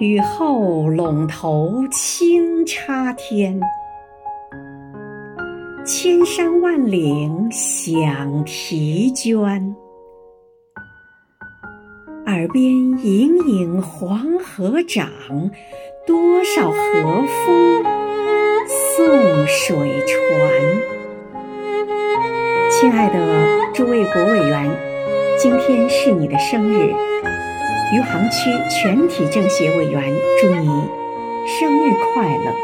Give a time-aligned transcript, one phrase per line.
[0.00, 3.60] 雨后陇头清插天，
[5.84, 9.76] 千山万岭响啼鹃。
[12.24, 12.64] 耳边
[13.04, 15.06] 隐隐黄河涨，
[16.06, 16.78] 多少和
[17.44, 17.84] 风
[18.96, 19.76] 送水
[20.06, 20.18] 船。
[22.70, 24.70] 亲爱的诸位国委员，
[25.38, 26.90] 今天是你的生日，
[27.92, 30.66] 余杭区全体政协委员祝你
[31.44, 32.54] 生日快乐。